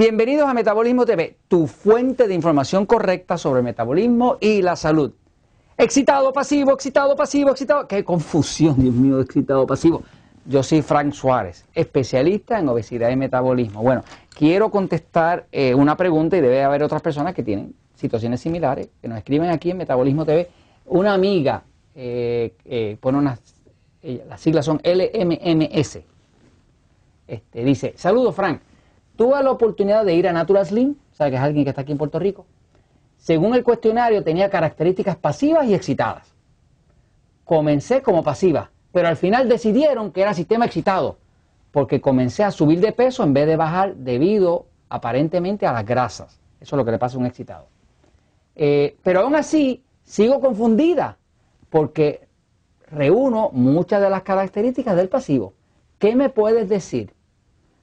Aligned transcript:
Bienvenidos 0.00 0.48
a 0.48 0.54
Metabolismo 0.54 1.04
TV, 1.04 1.36
tu 1.46 1.66
fuente 1.66 2.26
de 2.26 2.32
información 2.32 2.86
correcta 2.86 3.36
sobre 3.36 3.60
metabolismo 3.60 4.38
y 4.40 4.62
la 4.62 4.74
salud. 4.74 5.12
Excitado, 5.76 6.32
pasivo, 6.32 6.72
excitado, 6.72 7.14
pasivo, 7.14 7.50
excitado. 7.50 7.86
Qué 7.86 8.02
confusión, 8.02 8.80
Dios 8.80 8.94
mío, 8.94 9.20
excitado, 9.20 9.66
pasivo. 9.66 10.02
Yo 10.46 10.62
soy 10.62 10.80
Frank 10.80 11.12
Suárez, 11.12 11.66
especialista 11.74 12.58
en 12.58 12.70
obesidad 12.70 13.10
y 13.10 13.16
metabolismo. 13.16 13.82
Bueno, 13.82 14.02
quiero 14.34 14.70
contestar 14.70 15.44
eh, 15.52 15.74
una 15.74 15.98
pregunta 15.98 16.34
y 16.38 16.40
debe 16.40 16.64
haber 16.64 16.82
otras 16.82 17.02
personas 17.02 17.34
que 17.34 17.42
tienen 17.42 17.74
situaciones 17.94 18.40
similares, 18.40 18.88
que 19.02 19.06
nos 19.06 19.18
escriben 19.18 19.50
aquí 19.50 19.70
en 19.70 19.76
Metabolismo 19.76 20.24
TV. 20.24 20.48
Una 20.86 21.12
amiga 21.12 21.62
eh, 21.94 22.54
eh, 22.64 22.96
pone 22.98 23.18
unas, 23.18 23.38
las 24.02 24.40
siglas 24.40 24.64
son 24.64 24.80
LMMS. 24.82 25.98
Este, 27.28 27.64
dice, 27.64 27.92
saludos 27.98 28.34
Frank, 28.34 28.62
tuve 29.20 29.42
la 29.42 29.50
oportunidad 29.50 30.06
de 30.06 30.14
ir 30.14 30.26
a 30.26 30.32
Natural 30.32 30.64
Slim, 30.64 30.94
¿sabes 31.12 31.32
que 31.32 31.36
es 31.36 31.42
alguien 31.42 31.64
que 31.64 31.68
está 31.68 31.82
aquí 31.82 31.92
en 31.92 31.98
Puerto 31.98 32.18
Rico? 32.18 32.46
Según 33.18 33.54
el 33.54 33.62
cuestionario 33.62 34.24
tenía 34.24 34.48
características 34.48 35.14
pasivas 35.14 35.66
y 35.66 35.74
excitadas. 35.74 36.34
Comencé 37.44 38.00
como 38.00 38.24
pasiva, 38.24 38.70
pero 38.92 39.08
al 39.08 39.18
final 39.18 39.46
decidieron 39.46 40.10
que 40.10 40.22
era 40.22 40.32
sistema 40.32 40.64
excitado, 40.64 41.18
porque 41.70 42.00
comencé 42.00 42.44
a 42.44 42.50
subir 42.50 42.80
de 42.80 42.92
peso 42.92 43.22
en 43.22 43.34
vez 43.34 43.46
de 43.46 43.56
bajar 43.56 43.94
debido 43.94 44.64
aparentemente 44.88 45.66
a 45.66 45.74
las 45.74 45.84
grasas. 45.84 46.40
Eso 46.58 46.76
es 46.76 46.78
lo 46.78 46.84
que 46.86 46.92
le 46.92 46.98
pasa 46.98 47.18
a 47.18 47.20
un 47.20 47.26
excitado. 47.26 47.66
Eh, 48.56 48.96
pero 49.02 49.20
aún 49.20 49.34
así, 49.34 49.84
sigo 50.02 50.40
confundida, 50.40 51.18
porque 51.68 52.26
reúno 52.90 53.50
muchas 53.52 54.00
de 54.00 54.08
las 54.08 54.22
características 54.22 54.96
del 54.96 55.10
pasivo. 55.10 55.52
¿Qué 55.98 56.16
me 56.16 56.30
puedes 56.30 56.70
decir? 56.70 57.12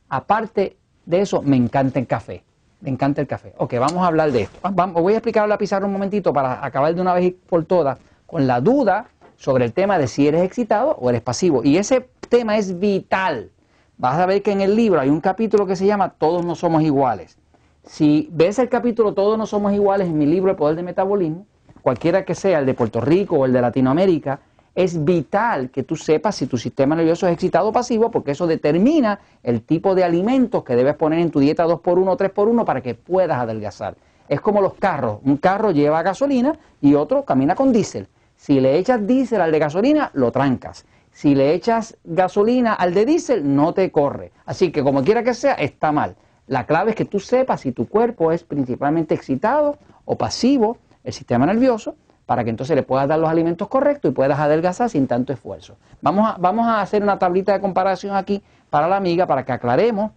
Aparte 0.10 0.78
de 1.08 1.22
eso, 1.22 1.42
me 1.42 1.56
encanta 1.56 2.00
el 2.00 2.06
café. 2.06 2.44
Me 2.82 2.90
encanta 2.90 3.22
el 3.22 3.28
café. 3.28 3.54
Ok, 3.58 3.74
vamos 3.80 4.04
a 4.04 4.08
hablar 4.08 4.32
de 4.32 4.44
esto. 4.44 4.60
Vamos, 4.74 5.02
voy 5.02 5.14
a 5.14 5.18
explicar 5.18 5.48
la 5.48 5.58
pizarra 5.58 5.86
un 5.86 5.94
momentito 5.94 6.34
para 6.34 6.64
acabar 6.64 6.94
de 6.94 7.02
una 7.02 7.14
vez 7.14 7.34
por 7.50 7.64
todas 7.66 7.98
con 8.28 8.46
la 8.46 8.60
duda 8.60 9.08
sobre 9.38 9.64
el 9.64 9.72
tema 9.72 9.98
de 9.98 10.08
si 10.08 10.28
eres 10.28 10.44
excitado 10.44 10.92
o 11.00 11.10
eres 11.10 11.22
pasivo. 11.22 11.64
Y 11.64 11.78
ese 11.78 12.10
tema 12.28 12.58
es 12.58 12.78
vital. 12.78 13.52
Vas 13.98 14.20
a 14.20 14.26
ver 14.26 14.44
que 14.44 14.52
en 14.52 14.60
el 14.60 14.76
libro 14.76 15.00
hay 15.00 15.10
un 15.10 15.22
capítulo 15.22 15.66
que 15.66 15.78
se 15.78 15.86
llama 15.86 16.10
Todos 16.10 16.46
no 16.46 16.56
somos 16.56 16.84
iguales. 16.84 17.38
Si 17.86 18.28
ves 18.34 18.60
el 18.60 18.68
capítulo 18.68 19.14
Todos 19.14 19.38
no 19.38 19.46
somos 19.46 19.72
iguales 19.74 20.08
en 20.08 20.18
mi 20.18 20.26
libro 20.26 20.52
El 20.52 20.58
Poder 20.58 20.76
del 20.76 20.84
Metabolismo, 20.84 21.46
cualquiera 21.82 22.26
que 22.26 22.36
sea, 22.36 22.60
el 22.60 22.66
de 22.66 22.74
Puerto 22.74 23.00
Rico 23.00 23.38
o 23.38 23.46
el 23.46 23.54
de 23.54 23.62
Latinoamérica, 23.62 24.42
es 24.78 25.04
vital 25.04 25.72
que 25.72 25.82
tú 25.82 25.96
sepas 25.96 26.36
si 26.36 26.46
tu 26.46 26.56
sistema 26.56 26.96
nervioso 26.96 27.26
es 27.26 27.34
excitado 27.34 27.70
o 27.70 27.72
pasivo, 27.72 28.12
porque 28.12 28.32
eso 28.32 28.46
determina 28.46 29.20
el 29.42 29.64
tipo 29.64 29.96
de 29.96 30.04
alimentos 30.04 30.64
que 30.64 30.76
debes 30.76 30.94
poner 30.94 31.18
en 31.18 31.32
tu 31.32 31.40
dieta 31.40 31.66
2x1 31.66 32.08
o 32.08 32.16
3x1 32.16 32.64
para 32.64 32.82
que 32.82 32.94
puedas 32.94 33.40
adelgazar. 33.40 33.98
Es 34.30 34.40
como 34.40 34.62
los 34.62 34.76
carros. 34.76 35.18
Un 35.24 35.38
carro 35.38 35.72
lleva 35.72 36.04
gasolina 36.04 36.60
y 36.80 36.94
otro 36.94 37.26
camina 37.26 37.56
con 37.56 37.74
diésel. 37.74 38.08
Si 38.36 38.60
le 38.60 38.78
echas 38.78 39.08
diésel 39.08 39.42
al 39.42 39.52
de 39.52 39.58
gasolina, 39.58 40.12
lo 40.14 40.32
trancas. 40.32 40.86
Si 41.12 41.34
le 41.34 41.56
echas 41.56 41.98
gasolina 42.04 42.76
al 42.76 42.94
de 42.94 43.06
diésel, 43.08 43.56
no 43.56 43.74
te 43.74 43.92
corre. 43.92 44.32
Así 44.46 44.72
que 44.72 44.84
como 44.84 45.04
quiera 45.04 45.24
que 45.24 45.34
sea, 45.34 45.56
está 45.56 45.92
mal. 45.92 46.16
La 46.46 46.68
clave 46.68 46.92
es 46.92 46.96
que 46.96 47.06
tú 47.06 47.20
sepas 47.20 47.62
si 47.62 47.72
tu 47.72 47.90
cuerpo 47.90 48.32
es 48.32 48.44
principalmente 48.44 49.16
excitado 49.16 49.80
o 50.06 50.20
pasivo, 50.20 50.78
el 51.04 51.14
sistema 51.14 51.48
nervioso, 51.48 51.96
para 52.28 52.44
que 52.44 52.50
entonces 52.50 52.76
le 52.76 52.84
puedas 52.84 53.08
dar 53.08 53.18
los 53.18 53.30
alimentos 53.30 53.70
correctos 53.70 54.12
y 54.12 54.14
puedas 54.14 54.38
adelgazar 54.38 54.90
sin 54.90 55.08
tanto 55.08 55.32
esfuerzo. 55.32 55.78
Vamos 56.02 56.30
a, 56.30 56.36
vamos 56.38 56.68
a 56.68 56.82
hacer 56.82 57.02
una 57.02 57.18
tablita 57.18 57.54
de 57.54 57.62
comparación 57.62 58.16
aquí 58.16 58.44
para 58.70 58.88
la 58.90 58.98
amiga, 58.98 59.26
para 59.26 59.46
que 59.46 59.54
aclaremos 59.54 60.12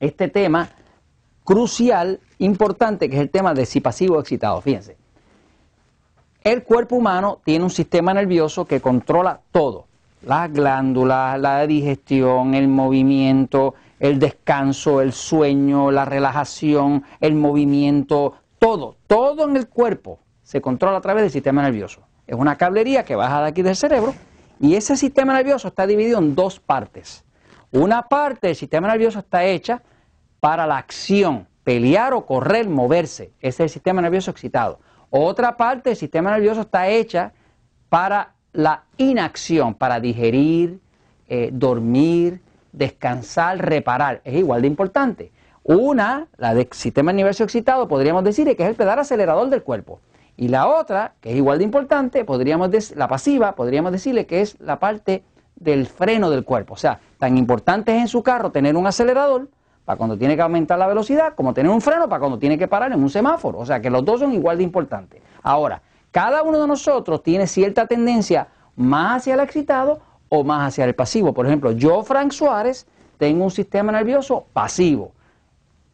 este 0.00 0.26
tema 0.26 0.68
crucial, 1.44 2.18
importante, 2.40 3.08
que 3.08 3.14
es 3.14 3.22
el 3.22 3.30
tema 3.30 3.54
de 3.54 3.66
si 3.66 3.80
pasivo 3.80 4.16
o 4.16 4.20
excitado. 4.20 4.60
Fíjense. 4.60 4.96
El 6.42 6.64
cuerpo 6.64 6.96
humano 6.96 7.38
tiene 7.44 7.64
un 7.64 7.70
sistema 7.70 8.12
nervioso 8.12 8.64
que 8.64 8.80
controla 8.80 9.40
todo. 9.52 9.86
Las 10.22 10.52
glándulas, 10.52 11.38
la 11.38 11.64
digestión, 11.68 12.54
el 12.54 12.66
movimiento, 12.66 13.74
el 14.00 14.18
descanso, 14.18 15.00
el 15.00 15.12
sueño, 15.12 15.92
la 15.92 16.04
relajación, 16.04 17.04
el 17.20 17.36
movimiento, 17.36 18.34
todo, 18.58 18.96
todo 19.06 19.48
en 19.48 19.56
el 19.56 19.68
cuerpo 19.68 20.18
se 20.52 20.60
controla 20.60 20.98
a 20.98 21.00
través 21.00 21.22
del 21.22 21.30
sistema 21.30 21.62
nervioso. 21.62 22.02
Es 22.26 22.36
una 22.36 22.58
cablería 22.58 23.06
que 23.06 23.16
baja 23.16 23.40
de 23.40 23.48
aquí 23.48 23.62
del 23.62 23.74
cerebro 23.74 24.14
y 24.60 24.74
ese 24.74 24.98
sistema 24.98 25.32
nervioso 25.32 25.68
está 25.68 25.86
dividido 25.86 26.18
en 26.18 26.34
dos 26.34 26.60
partes. 26.60 27.24
Una 27.70 28.02
parte 28.02 28.48
del 28.48 28.56
sistema 28.56 28.88
nervioso 28.88 29.20
está 29.20 29.46
hecha 29.46 29.80
para 30.40 30.66
la 30.66 30.76
acción, 30.76 31.48
pelear 31.64 32.12
o 32.12 32.26
correr, 32.26 32.68
moverse. 32.68 33.32
Ese 33.40 33.48
es 33.48 33.60
el 33.60 33.68
sistema 33.70 34.02
nervioso 34.02 34.30
excitado. 34.30 34.78
Otra 35.08 35.56
parte 35.56 35.88
del 35.88 35.96
sistema 35.96 36.30
nervioso 36.32 36.60
está 36.60 36.86
hecha 36.86 37.32
para 37.88 38.34
la 38.52 38.84
inacción, 38.98 39.72
para 39.72 40.00
digerir, 40.00 40.80
eh, 41.28 41.48
dormir, 41.50 42.42
descansar, 42.72 43.56
reparar. 43.56 44.20
Es 44.22 44.34
igual 44.34 44.60
de 44.60 44.68
importante. 44.68 45.32
Una, 45.62 46.26
la 46.36 46.52
del 46.52 46.68
sistema 46.72 47.10
nervioso 47.10 47.42
excitado, 47.42 47.88
podríamos 47.88 48.22
decir 48.22 48.54
que 48.54 48.62
es 48.62 48.68
el 48.68 48.74
pedal 48.74 48.98
acelerador 48.98 49.48
del 49.48 49.62
cuerpo. 49.62 50.00
Y 50.42 50.48
la 50.48 50.66
otra, 50.66 51.12
que 51.20 51.30
es 51.30 51.36
igual 51.36 51.58
de 51.58 51.64
importante, 51.64 52.24
podríamos 52.24 52.68
la 52.96 53.06
pasiva, 53.06 53.52
podríamos 53.54 53.92
decirle 53.92 54.26
que 54.26 54.40
es 54.40 54.58
la 54.58 54.80
parte 54.80 55.22
del 55.54 55.86
freno 55.86 56.30
del 56.30 56.42
cuerpo. 56.42 56.74
O 56.74 56.76
sea, 56.76 56.98
tan 57.16 57.38
importante 57.38 57.94
es 57.94 58.00
en 58.00 58.08
su 58.08 58.24
carro 58.24 58.50
tener 58.50 58.76
un 58.76 58.84
acelerador 58.84 59.46
para 59.84 59.96
cuando 59.96 60.18
tiene 60.18 60.34
que 60.34 60.42
aumentar 60.42 60.80
la 60.80 60.88
velocidad, 60.88 61.36
como 61.36 61.54
tener 61.54 61.70
un 61.70 61.80
freno 61.80 62.08
para 62.08 62.18
cuando 62.18 62.40
tiene 62.40 62.58
que 62.58 62.66
parar 62.66 62.90
en 62.90 63.00
un 63.00 63.08
semáforo. 63.08 63.60
O 63.60 63.64
sea 63.64 63.80
que 63.80 63.88
los 63.88 64.04
dos 64.04 64.18
son 64.18 64.32
igual 64.32 64.58
de 64.58 64.64
importantes. 64.64 65.22
Ahora, 65.44 65.80
cada 66.10 66.42
uno 66.42 66.60
de 66.60 66.66
nosotros 66.66 67.22
tiene 67.22 67.46
cierta 67.46 67.86
tendencia 67.86 68.48
más 68.74 69.18
hacia 69.18 69.34
el 69.34 69.40
excitado 69.40 70.00
o 70.28 70.42
más 70.42 70.66
hacia 70.66 70.84
el 70.86 70.96
pasivo. 70.96 71.32
Por 71.32 71.46
ejemplo, 71.46 71.70
yo, 71.70 72.02
Frank 72.02 72.32
Suárez, 72.32 72.88
tengo 73.16 73.44
un 73.44 73.52
sistema 73.52 73.92
nervioso 73.92 74.46
pasivo. 74.52 75.12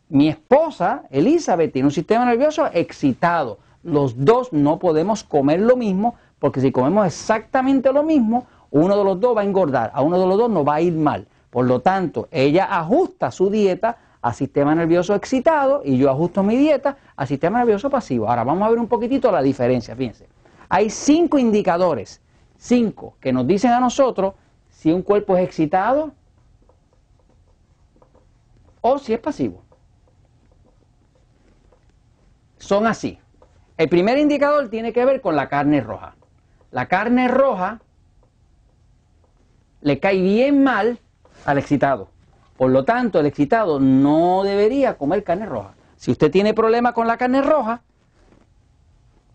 Mi 0.09 0.31
esposa, 0.31 1.03
Elizabeth, 1.11 1.71
tiene 1.71 1.89
un 1.89 1.93
sistema 1.93 2.25
nervioso 2.25 2.67
excitado. 2.73 3.59
Los 3.83 4.25
dos 4.25 4.53
no 4.53 4.79
podemos 4.79 5.25
comer 5.25 5.61
lo 5.61 5.77
mismo 5.77 6.17
porque 6.39 6.61
si 6.61 6.73
comemos 6.73 7.07
exactamente 7.07 7.93
lo 7.93 8.03
mismo, 8.03 8.47
uno 8.71 8.97
de 8.97 9.05
los 9.05 9.21
dos 9.21 9.37
va 9.37 9.43
a 9.43 9.45
engordar, 9.45 9.91
a 9.95 10.03
uno 10.03 10.19
de 10.19 10.27
los 10.27 10.39
dos 10.39 10.51
no 10.51 10.65
va 10.65 10.77
a 10.77 10.81
ir 10.81 10.93
mal. 10.93 11.27
Por 11.51 11.67
lo 11.67 11.81
tanto, 11.81 12.29
ella 12.31 12.65
ajusta 12.65 13.31
su 13.31 13.51
dieta 13.51 13.97
a 14.21 14.33
sistema 14.33 14.75
nervioso 14.75 15.15
excitado 15.15 15.83
y 15.85 15.97
yo 15.97 16.11
ajusto 16.11 16.43
mi 16.43 16.57
dieta 16.57 16.97
a 17.17 17.27
sistema 17.27 17.59
nervioso 17.59 17.89
pasivo. 17.89 18.29
Ahora 18.29 18.45
vamos 18.45 18.67
a 18.67 18.71
ver 18.71 18.79
un 18.79 18.89
poquitito 18.89 19.33
la 19.33 19.43
diferencia, 19.43 19.97
fíjense. 19.97 20.29
Hay 20.69 20.91
cinco 20.91 21.39
indicadores, 21.39 22.21
cinco, 22.59 23.15
que 23.21 23.33
nos 23.33 23.47
dicen 23.47 23.73
a 23.73 23.81
nosotros 23.81 24.35
si 24.69 24.93
un 24.93 25.03
cuerpo 25.03 25.37
es 25.37 25.45
excitado 25.45 26.13
o 28.81 28.99
si 28.99 29.13
es 29.15 29.21
pasivo. 29.21 29.63
Son 32.59 32.87
así. 32.87 33.19
El 33.79 33.89
primer 33.89 34.19
indicador 34.19 34.69
tiene 34.69 34.93
que 34.93 35.05
ver 35.05 35.21
con 35.21 35.37
la 35.37 35.49
carne 35.49 35.81
roja. 35.81 36.17
La 36.73 36.87
carne 36.87 37.29
roja 37.29 37.81
le 39.81 40.01
cae 40.01 40.21
bien 40.21 40.65
mal 40.65 40.99
al 41.45 41.59
excitado. 41.59 42.09
Por 42.57 42.73
lo 42.73 42.85
tanto, 42.85 43.21
el 43.21 43.27
excitado 43.27 43.79
no 43.79 44.43
debería 44.43 44.99
comer 44.99 45.23
carne 45.23 45.47
roja. 45.47 45.75
Si 45.97 46.11
usted 46.11 46.29
tiene 46.31 46.55
problema 46.55 46.93
con 46.93 47.07
la 47.07 47.17
carne 47.17 47.41
roja, 47.41 47.83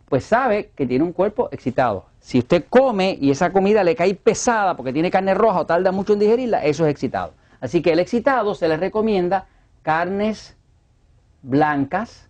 pues 0.10 0.26
sabe 0.26 0.72
que 0.76 0.86
tiene 0.86 1.06
un 1.06 1.14
cuerpo 1.14 1.48
excitado. 1.54 2.06
Si 2.20 2.38
usted 2.38 2.66
come 2.70 3.18
y 3.20 3.32
esa 3.32 3.54
comida 3.54 3.82
le 3.84 3.96
cae 3.96 4.14
pesada 4.14 4.76
porque 4.76 4.92
tiene 4.92 5.10
carne 5.10 5.34
roja 5.34 5.62
o 5.62 5.66
tarda 5.66 5.94
mucho 5.94 6.14
en 6.14 6.20
digerirla, 6.20 6.66
eso 6.66 6.86
es 6.86 6.92
excitado. 6.92 7.34
Así 7.62 7.82
que 7.82 7.94
el 7.94 8.00
excitado 8.00 8.56
se 8.56 8.68
le 8.68 8.76
recomienda 8.76 9.48
carnes 9.84 10.58
blancas, 11.42 12.30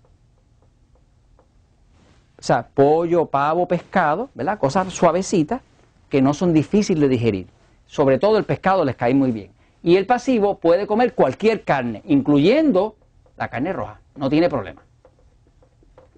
o 2.43 2.45
sea, 2.45 2.67
pollo, 2.67 3.27
pavo, 3.27 3.69
pescado, 3.69 4.29
¿verdad? 4.33 4.59
Cosas 4.59 4.91
suavecitas 4.91 5.61
que 6.09 6.21
no 6.21 6.33
son 6.33 6.51
difíciles 6.51 6.99
de 6.99 7.07
digerir. 7.07 7.47
Sobre 7.85 8.19
todo 8.19 8.37
el 8.37 8.43
pescado 8.43 8.83
les 8.83 8.97
cae 8.97 9.13
muy 9.13 9.31
bien. 9.31 9.53
Y 9.81 9.95
el 9.95 10.05
pasivo 10.05 10.57
puede 10.57 10.85
comer 10.85 11.13
cualquier 11.13 11.63
carne, 11.63 12.01
incluyendo 12.05 12.97
la 13.37 13.47
carne 13.47 13.71
roja. 13.71 14.01
No 14.17 14.29
tiene 14.29 14.49
problema. 14.49 14.81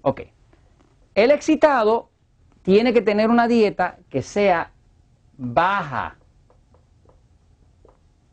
Ok. 0.02 0.22
El 1.14 1.30
excitado 1.30 2.08
tiene 2.62 2.92
que 2.92 3.02
tener 3.02 3.30
una 3.30 3.46
dieta 3.46 3.98
que 4.10 4.20
sea 4.20 4.72
baja 5.38 6.16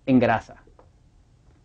en 0.07 0.17
grasa. 0.17 0.63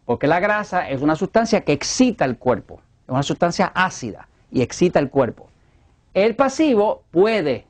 Porque 0.05 0.27
la 0.27 0.41
grasa 0.41 0.91
es 0.91 1.01
una 1.01 1.17
sustancia 1.17 1.63
que 1.63 1.73
excita 1.73 2.27
el 2.27 2.37
cuerpo. 2.37 2.83
Es 3.05 3.09
una 3.09 3.23
sustancia 3.23 3.73
ácida 3.75 4.29
y 4.51 4.61
excita 4.61 4.99
el 4.99 5.09
cuerpo. 5.09 5.49
El 6.15 6.35
pasivo 6.37 7.03
puede 7.11 7.67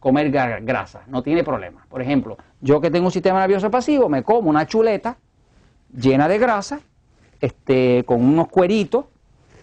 comer 0.00 0.30
grasa, 0.30 1.02
no 1.06 1.22
tiene 1.22 1.44
problema. 1.44 1.86
Por 1.88 2.02
ejemplo, 2.02 2.36
yo 2.60 2.80
que 2.80 2.90
tengo 2.90 3.06
un 3.06 3.12
sistema 3.12 3.40
nervioso 3.40 3.70
pasivo, 3.70 4.08
me 4.08 4.22
como 4.22 4.50
una 4.50 4.66
chuleta 4.66 5.16
llena 5.94 6.28
de 6.28 6.38
grasa 6.38 6.80
este, 7.40 8.04
con 8.06 8.24
unos 8.24 8.48
cueritos, 8.48 9.06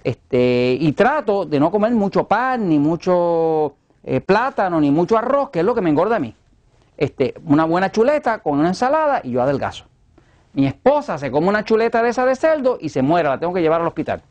este, 0.03 0.77
y 0.79 0.91
trato 0.91 1.45
de 1.45 1.59
no 1.59 1.71
comer 1.71 1.91
mucho 1.93 2.27
pan, 2.27 2.69
ni 2.69 2.77
mucho 2.79 3.75
eh, 4.03 4.21
plátano, 4.21 4.79
ni 4.79 4.91
mucho 4.91 5.17
arroz, 5.17 5.49
que 5.49 5.59
es 5.59 5.65
lo 5.65 5.73
que 5.73 5.81
me 5.81 5.89
engorda 5.89 6.17
a 6.17 6.19
mí. 6.19 6.35
Este, 6.97 7.33
una 7.45 7.65
buena 7.65 7.91
chuleta 7.91 8.39
con 8.39 8.59
una 8.59 8.69
ensalada 8.69 9.21
y 9.23 9.31
yo 9.31 9.41
adelgazo. 9.41 9.85
Mi 10.53 10.67
esposa 10.67 11.17
se 11.17 11.31
come 11.31 11.49
una 11.49 11.65
chuleta 11.65 12.01
de 12.01 12.09
esa 12.09 12.25
de 12.25 12.35
cerdo 12.35 12.77
y 12.79 12.89
se 12.89 13.01
muere, 13.01 13.27
la 13.27 13.39
tengo 13.39 13.53
que 13.53 13.61
llevar 13.61 13.81
al 13.81 13.87
hospital. 13.87 14.21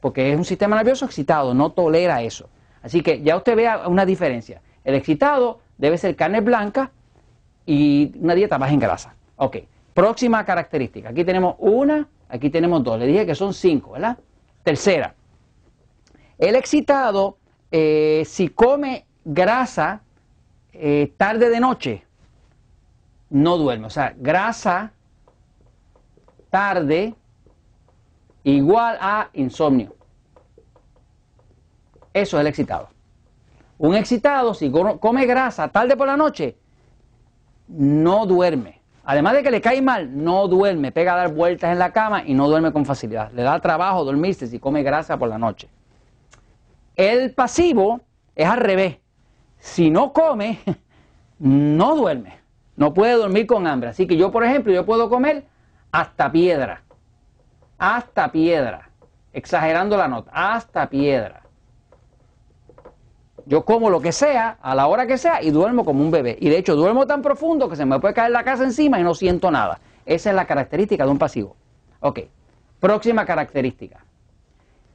Porque 0.00 0.32
es 0.32 0.38
un 0.38 0.44
sistema 0.44 0.76
nervioso 0.76 1.06
excitado, 1.06 1.54
no 1.54 1.70
tolera 1.72 2.22
eso. 2.22 2.48
Así 2.82 3.02
que 3.02 3.22
ya 3.22 3.36
usted 3.36 3.56
vea 3.56 3.88
una 3.88 4.06
diferencia. 4.06 4.60
El 4.84 4.94
excitado 4.94 5.60
debe 5.78 5.98
ser 5.98 6.14
carne 6.16 6.40
blanca 6.40 6.92
y 7.64 8.12
una 8.18 8.34
dieta 8.34 8.58
baja 8.58 8.72
en 8.72 8.80
grasa. 8.80 9.14
Ok, 9.36 9.56
próxima 9.92 10.44
característica. 10.44 11.10
Aquí 11.10 11.24
tenemos 11.24 11.56
una, 11.58 12.08
aquí 12.28 12.50
tenemos 12.50 12.82
dos. 12.84 12.98
Le 12.98 13.06
dije 13.06 13.26
que 13.26 13.34
son 13.34 13.52
cinco, 13.52 13.92
¿verdad? 13.92 14.18
Tercera, 14.62 15.14
el 16.38 16.54
excitado, 16.54 17.38
eh, 17.70 18.22
si 18.26 18.48
come 18.48 19.06
grasa 19.24 20.02
eh, 20.72 21.12
tarde 21.16 21.48
de 21.48 21.60
noche, 21.60 22.04
no 23.30 23.56
duerme. 23.56 23.86
O 23.86 23.90
sea, 23.90 24.14
grasa 24.16 24.92
tarde 26.50 27.14
igual 28.44 28.98
a 29.00 29.30
insomnio. 29.32 29.95
Eso 32.16 32.38
es 32.38 32.40
el 32.40 32.46
excitado. 32.46 32.88
Un 33.76 33.94
excitado, 33.94 34.54
si 34.54 34.70
come 34.70 35.26
grasa 35.26 35.68
tarde 35.68 35.98
por 35.98 36.06
la 36.06 36.16
noche, 36.16 36.56
no 37.68 38.24
duerme. 38.24 38.80
Además 39.04 39.34
de 39.34 39.42
que 39.42 39.50
le 39.50 39.60
cae 39.60 39.82
mal, 39.82 40.24
no 40.24 40.48
duerme, 40.48 40.92
pega 40.92 41.12
a 41.12 41.16
dar 41.18 41.34
vueltas 41.34 41.70
en 41.70 41.78
la 41.78 41.92
cama 41.92 42.22
y 42.24 42.32
no 42.32 42.48
duerme 42.48 42.72
con 42.72 42.86
facilidad. 42.86 43.30
Le 43.32 43.42
da 43.42 43.60
trabajo 43.60 44.02
dormirse 44.02 44.46
si 44.46 44.58
come 44.58 44.82
grasa 44.82 45.18
por 45.18 45.28
la 45.28 45.36
noche. 45.36 45.68
El 46.94 47.34
pasivo 47.34 48.00
es 48.34 48.48
al 48.48 48.60
revés. 48.60 48.96
Si 49.58 49.90
no 49.90 50.14
come, 50.14 50.60
no 51.38 51.96
duerme. 51.96 52.38
No 52.76 52.94
puede 52.94 53.12
dormir 53.12 53.46
con 53.46 53.66
hambre. 53.66 53.90
Así 53.90 54.06
que 54.06 54.16
yo, 54.16 54.32
por 54.32 54.42
ejemplo, 54.42 54.72
yo 54.72 54.86
puedo 54.86 55.10
comer 55.10 55.44
hasta 55.92 56.32
piedra. 56.32 56.82
Hasta 57.76 58.32
piedra. 58.32 58.88
Exagerando 59.34 59.98
la 59.98 60.08
nota. 60.08 60.30
Hasta 60.32 60.88
piedra. 60.88 61.45
Yo 63.46 63.64
como 63.64 63.90
lo 63.90 64.00
que 64.00 64.10
sea, 64.10 64.58
a 64.60 64.74
la 64.74 64.88
hora 64.88 65.06
que 65.06 65.18
sea, 65.18 65.40
y 65.40 65.50
duermo 65.50 65.84
como 65.84 66.02
un 66.02 66.10
bebé. 66.10 66.36
Y 66.40 66.48
de 66.48 66.58
hecho, 66.58 66.74
duermo 66.74 67.06
tan 67.06 67.22
profundo 67.22 67.68
que 67.68 67.76
se 67.76 67.86
me 67.86 68.00
puede 68.00 68.12
caer 68.12 68.32
la 68.32 68.42
casa 68.42 68.64
encima 68.64 68.98
y 68.98 69.04
no 69.04 69.14
siento 69.14 69.52
nada. 69.52 69.78
Esa 70.04 70.30
es 70.30 70.36
la 70.36 70.46
característica 70.46 71.04
de 71.04 71.10
un 71.10 71.18
pasivo. 71.18 71.56
Ok. 72.00 72.20
Próxima 72.80 73.24
característica. 73.24 74.04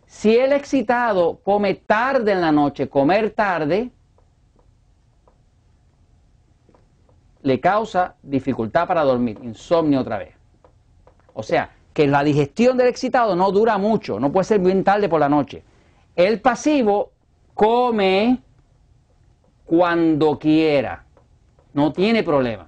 Si 0.05 0.35
el 0.35 0.51
excitado 0.51 1.39
come 1.41 1.75
tarde 1.75 2.33
en 2.33 2.41
la 2.41 2.51
noche, 2.51 2.89
comer 2.89 3.31
tarde, 3.31 3.89
le 7.43 7.59
causa 7.61 8.15
dificultad 8.21 8.85
para 8.85 9.03
dormir, 9.03 9.39
insomnio 9.41 10.01
otra 10.01 10.17
vez. 10.17 10.35
O 11.33 11.41
sea, 11.41 11.71
que 11.93 12.05
la 12.05 12.23
digestión 12.23 12.75
del 12.77 12.87
excitado 12.87 13.35
no 13.35 13.51
dura 13.51 13.77
mucho, 13.77 14.19
no 14.19 14.29
puede 14.31 14.43
ser 14.43 14.59
bien 14.59 14.83
tarde 14.83 15.07
por 15.07 15.21
la 15.21 15.29
noche. 15.29 15.63
El 16.17 16.41
pasivo 16.41 17.11
come 17.53 18.39
cuando 19.65 20.37
quiera, 20.37 21.03
no 21.73 21.93
tiene 21.93 22.23
problema. 22.23 22.67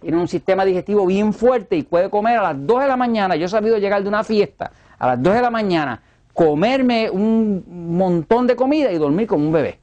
Tiene 0.00 0.16
un 0.16 0.28
sistema 0.28 0.64
digestivo 0.64 1.04
bien 1.06 1.32
fuerte 1.32 1.76
y 1.76 1.82
puede 1.82 2.08
comer 2.08 2.38
a 2.38 2.42
las 2.42 2.66
2 2.66 2.82
de 2.82 2.88
la 2.88 2.96
mañana. 2.96 3.34
Yo 3.36 3.46
he 3.46 3.48
sabido 3.48 3.78
llegar 3.78 4.02
de 4.02 4.08
una 4.08 4.22
fiesta 4.22 4.70
a 4.98 5.08
las 5.08 5.22
2 5.22 5.34
de 5.34 5.42
la 5.42 5.50
mañana, 5.50 6.02
comerme 6.32 7.10
un 7.10 7.96
montón 7.96 8.46
de 8.46 8.54
comida 8.54 8.92
y 8.92 8.98
dormir 8.98 9.26
como 9.26 9.46
un 9.46 9.52
bebé. 9.52 9.80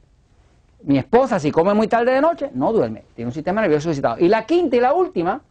Mi 0.82 0.98
esposa, 0.98 1.38
si 1.38 1.50
come 1.50 1.74
muy 1.74 1.88
tarde 1.88 2.12
de 2.12 2.20
noche, 2.20 2.50
no 2.54 2.72
duerme. 2.72 3.04
Tiene 3.14 3.28
un 3.28 3.34
sistema 3.34 3.60
nervioso 3.60 3.90
excitado. 3.90 4.18
Y 4.18 4.28
la 4.28 4.46
quinta 4.46 4.76
y 4.76 4.80
la 4.80 4.92
última 4.92 5.42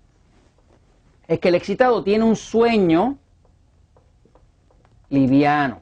es 1.28 1.40
que 1.40 1.50
el 1.50 1.56
excitado 1.56 2.04
tiene 2.04 2.24
un 2.24 2.36
sueño 2.36 3.18
liviano. 5.10 5.82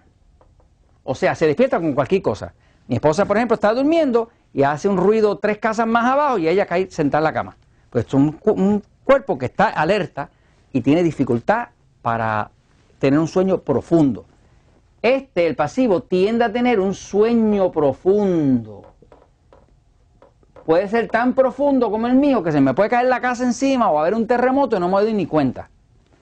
O 1.04 1.15
sea, 1.15 1.36
se 1.36 1.48
despierta 1.48 1.80
con 1.80 1.94
cualquier 1.94 2.21
cosa. 2.21 2.54
Mi 2.88 2.95
esposa, 2.95 3.25
por 3.25 3.38
ejemplo, 3.38 3.56
está 3.56 3.74
durmiendo 3.74 4.30
y 4.53 4.63
hace 4.63 4.88
un 4.88 4.97
ruido 4.97 5.38
tres 5.38 5.57
casas 5.57 5.88
más 5.88 6.06
abajo 6.06 6.38
y 6.38 6.47
ella 6.47 6.65
cae 6.65 6.89
sentada 6.91 7.19
en 7.19 7.24
la 7.24 7.33
cama. 7.33 7.57
Pues 7.89 8.06
es 8.06 8.13
un, 8.13 8.38
un 8.45 8.83
cuerpo 9.03 9.38
que 9.38 9.45
está 9.45 9.69
alerta 9.69 10.30
y 10.71 10.81
tiene 10.81 11.03
dificultad 11.03 11.69
para 12.01 12.51
tener 13.00 13.19
un 13.19 13.27
sueño 13.27 13.59
profundo. 13.59 14.25
Este, 15.01 15.47
el 15.47 15.56
pasivo, 15.56 16.01
tiende 16.03 16.45
a 16.45 16.51
tener 16.51 16.80
un 16.80 16.94
sueño 16.94 17.71
profundo 17.71 18.94
puede 20.65 20.88
ser 20.88 21.09
tan 21.09 21.33
profundo 21.33 21.91
como 21.91 22.07
el 22.07 22.15
mío 22.15 22.44
que 22.44 22.51
se 22.51 22.62
me 22.62 22.74
puede 22.74 22.89
caer 22.89 23.07
la 23.07 23.21
casa 23.21 23.44
encima 23.44 23.89
o 23.89 24.00
haber 24.00 24.13
un 24.13 24.27
terremoto 24.27 24.77
y 24.77 24.79
no 24.79 24.88
me 24.88 25.01
doy 25.01 25.13
ni 25.13 25.25
cuenta. 25.25 25.69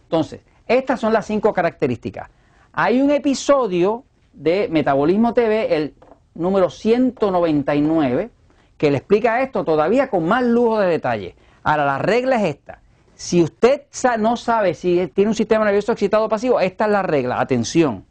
Entonces, 0.04 0.42
estas 0.68 1.00
son 1.00 1.14
las 1.14 1.26
cinco 1.26 1.54
características. 1.54 2.30
Hay 2.74 3.02
un 3.02 3.12
episodio 3.12 4.04
de 4.34 4.68
Metabolismo 4.72 5.34
TV, 5.34 5.76
el 5.76 5.94
número 6.34 6.70
199, 6.70 8.30
que 8.78 8.92
le 8.92 8.98
explica 8.98 9.42
esto 9.42 9.64
todavía 9.64 10.10
con 10.10 10.26
más 10.28 10.44
lujo 10.44 10.80
de 10.80 10.88
detalle. 10.88 11.36
Ahora, 11.64 11.86
la 11.86 11.98
regla 12.00 12.38
es 12.38 12.56
esta. 12.56 12.80
Si 13.16 13.44
usted 13.44 13.84
no 14.18 14.36
sabe 14.38 14.74
si 14.74 15.08
tiene 15.14 15.30
un 15.30 15.36
sistema 15.36 15.64
nervioso 15.66 15.92
excitado 15.92 16.26
o 16.26 16.30
pasivo, 16.30 16.60
esta 16.60 16.86
es 16.86 16.92
la 16.92 17.04
regla. 17.04 17.40
Atención. 17.40 18.06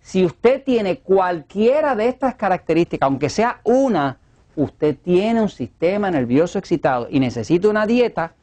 Si 0.00 0.24
usted 0.24 0.62
tiene 0.64 0.98
cualquiera 0.98 1.94
de 1.94 2.08
estas 2.08 2.34
características, 2.34 3.06
aunque 3.06 3.30
sea 3.30 3.60
una, 3.62 4.18
usted 4.56 4.96
tiene 4.96 5.40
un 5.40 5.48
sistema 5.48 6.10
nervioso 6.10 6.58
excitado 6.58 7.06
y 7.08 7.20
necesita 7.20 7.68
una 7.68 7.86
dieta 7.86 8.34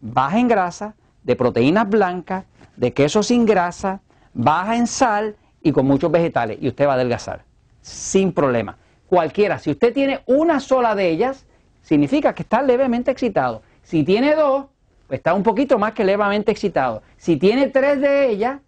baja 0.00 0.38
en 0.38 0.48
grasa, 0.48 0.94
de 1.22 1.36
proteínas 1.36 1.88
blancas, 1.88 2.44
de 2.76 2.92
queso 2.92 3.22
sin 3.22 3.46
grasa, 3.46 4.00
baja 4.34 4.76
en 4.76 4.86
sal 4.86 5.36
y 5.62 5.72
con 5.72 5.86
muchos 5.86 6.10
vegetales 6.10 6.58
y 6.60 6.68
usted 6.68 6.86
va 6.86 6.92
a 6.92 6.94
adelgazar 6.94 7.47
sin 7.88 8.32
problema. 8.32 8.76
Cualquiera, 9.08 9.58
si 9.58 9.70
usted 9.70 9.92
tiene 9.92 10.20
una 10.26 10.60
sola 10.60 10.94
de 10.94 11.08
ellas, 11.08 11.46
significa 11.82 12.34
que 12.34 12.42
está 12.42 12.62
levemente 12.62 13.10
excitado. 13.10 13.62
Si 13.82 14.04
tiene 14.04 14.34
dos, 14.34 14.66
pues 15.06 15.18
está 15.18 15.32
un 15.34 15.42
poquito 15.42 15.78
más 15.78 15.92
que 15.92 16.04
levemente 16.04 16.52
excitado. 16.52 17.02
Si 17.16 17.36
tiene 17.36 17.68
tres 17.68 18.00
de 18.00 18.28
ellas, 18.28 18.60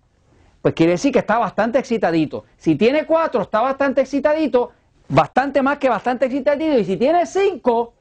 pues 0.62 0.74
quiere 0.74 0.92
decir 0.92 1.12
que 1.12 1.18
está 1.18 1.38
bastante 1.38 1.78
excitadito. 1.78 2.44
Si 2.56 2.76
tiene 2.76 3.04
cuatro, 3.04 3.42
está 3.42 3.60
bastante 3.60 4.00
excitadito 4.00 4.72
bastante 5.10 5.60
más 5.60 5.78
que 5.78 5.88
bastante 5.88 6.26
excitado. 6.26 6.62
Y 6.78 6.84
si 6.84 6.96
tiene 6.96 7.26
cinco, 7.26 7.94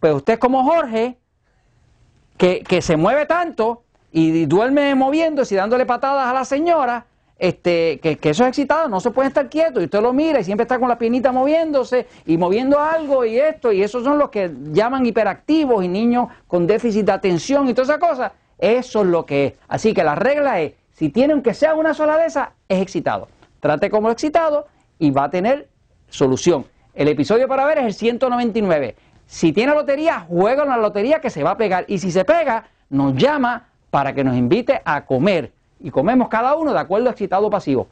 pues 0.00 0.12
usted 0.12 0.38
como 0.38 0.64
Jorge, 0.64 1.16
que, 2.36 2.82
se 2.82 2.96
mueve 2.96 3.24
tanto 3.24 3.84
y 4.12 4.44
duerme 4.44 4.94
moviéndose 4.94 5.54
y 5.54 5.56
dándole 5.56 5.86
patadas 5.86 6.26
a 6.26 6.34
la 6.34 6.44
señora, 6.44 7.06
este, 7.38 7.98
que, 8.00 8.18
eso 8.22 8.44
es 8.44 8.48
excitado, 8.48 8.88
no 8.88 9.00
se 9.00 9.10
puede 9.10 9.28
estar 9.28 9.48
quieto 9.48 9.80
y 9.80 9.84
usted 9.84 10.00
lo 10.00 10.12
mira 10.12 10.40
y 10.40 10.44
siempre 10.44 10.62
está 10.62 10.78
con 10.78 10.88
la 10.88 10.96
piernita 10.96 11.32
moviéndose 11.32 12.06
y 12.24 12.38
moviendo 12.38 12.80
algo 12.80 13.24
y 13.24 13.38
esto, 13.38 13.72
y 13.72 13.82
esos 13.82 14.04
son 14.04 14.18
los 14.18 14.30
que 14.30 14.50
llaman 14.72 15.04
hiperactivos 15.04 15.84
y 15.84 15.88
niños 15.88 16.28
con 16.46 16.66
déficit 16.66 17.04
de 17.04 17.12
atención 17.12 17.68
y 17.68 17.74
todas 17.74 17.90
esas 17.90 18.00
cosas. 18.00 18.32
Eso 18.58 19.02
es 19.02 19.06
lo 19.06 19.26
que 19.26 19.46
es. 19.46 19.52
Así 19.68 19.92
que 19.92 20.02
la 20.02 20.14
regla 20.14 20.60
es, 20.60 20.72
si 20.92 21.10
tiene 21.10 21.34
aunque 21.34 21.52
sea 21.52 21.74
una 21.74 21.92
sola 21.92 22.16
de 22.16 22.26
esas, 22.26 22.48
es 22.68 22.80
excitado. 22.80 23.28
Trate 23.60 23.90
como 23.90 24.10
excitado 24.10 24.66
y 24.98 25.10
va 25.10 25.24
a 25.24 25.30
tener 25.30 25.68
Solución. 26.08 26.64
El 26.94 27.08
episodio 27.08 27.48
para 27.48 27.66
ver 27.66 27.78
es 27.78 27.84
el 27.84 27.94
199. 27.94 28.96
Si 29.26 29.52
tiene 29.52 29.74
lotería, 29.74 30.24
juega 30.28 30.62
en 30.62 30.70
la 30.70 30.76
lotería 30.76 31.20
que 31.20 31.30
se 31.30 31.42
va 31.42 31.52
a 31.52 31.56
pegar. 31.56 31.84
Y 31.88 31.98
si 31.98 32.10
se 32.10 32.24
pega, 32.24 32.68
nos 32.88 33.14
llama 33.14 33.68
para 33.90 34.14
que 34.14 34.24
nos 34.24 34.36
invite 34.36 34.80
a 34.84 35.04
comer. 35.04 35.52
Y 35.80 35.90
comemos 35.90 36.28
cada 36.28 36.54
uno 36.56 36.72
de 36.72 36.78
acuerdo 36.78 37.08
a 37.08 37.12
excitado 37.12 37.50
pasivo. 37.50 37.88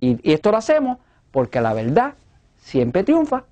Y, 0.00 0.18
y 0.28 0.32
esto 0.32 0.50
lo 0.50 0.58
hacemos 0.58 0.98
porque 1.30 1.60
la 1.60 1.72
verdad 1.72 2.14
siempre 2.56 3.02
triunfa. 3.04 3.44